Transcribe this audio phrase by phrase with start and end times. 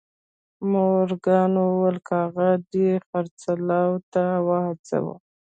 [0.71, 5.15] مورګان وویل که هغه دې خرڅلاو ته وهڅاوه